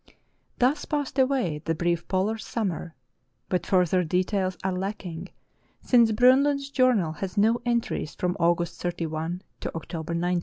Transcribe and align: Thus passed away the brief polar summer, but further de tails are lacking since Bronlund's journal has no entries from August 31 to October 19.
Thus 0.57 0.83
passed 0.85 1.19
away 1.19 1.59
the 1.59 1.75
brief 1.75 2.07
polar 2.07 2.39
summer, 2.39 2.95
but 3.49 3.67
further 3.67 4.03
de 4.03 4.23
tails 4.23 4.57
are 4.63 4.73
lacking 4.73 5.29
since 5.83 6.11
Bronlund's 6.11 6.71
journal 6.71 7.11
has 7.11 7.37
no 7.37 7.61
entries 7.67 8.15
from 8.15 8.35
August 8.39 8.81
31 8.81 9.43
to 9.59 9.71
October 9.75 10.15
19. 10.15 10.39